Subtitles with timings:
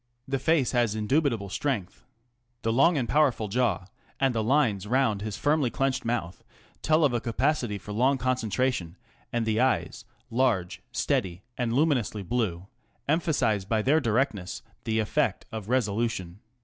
[0.27, 2.03] The face has indubitable strength.
[2.63, 3.85] The long and powerful jaw
[4.19, 6.43] and the lines round his firmly clenched mouth
[6.81, 8.95] tell of a capacity for long concentration^,
[9.31, 12.65] and the eyes, large, steady, and luminously blue,
[13.07, 16.39] emphasise by their directness the effect of resolution.